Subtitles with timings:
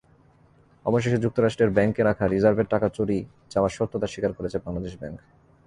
[0.85, 3.17] অবশেষে যুক্তরাষ্ট্রের ব্যাংকে রাখা রিজার্ভের টাকা চুরি
[3.51, 5.17] যাওয়ার সত্যতা স্বীকার করেছে বাংলাদেশ ব্যাংক।